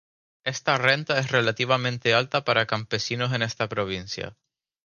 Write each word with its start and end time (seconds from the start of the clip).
Esta 0.45 0.79
renta 0.79 1.19
es 1.19 1.29
relativamente 1.29 2.15
alta 2.15 2.43
para 2.43 2.65
campesinos 2.65 3.33
en 3.33 3.43
esta 3.43 3.69
provincia. 3.69 4.35